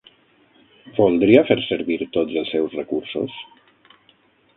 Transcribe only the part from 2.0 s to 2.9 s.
tots els seus